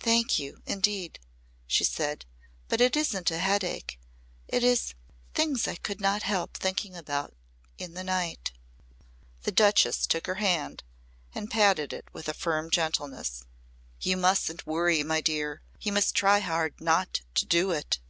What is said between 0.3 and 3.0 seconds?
you indeed!" she said. "But it